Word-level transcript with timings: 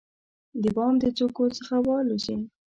د 0.61 0.63
بام 0.75 0.93
د 1.01 1.03
څوکو 1.17 1.45
څخه 1.57 1.75
والوزي، 1.87 2.37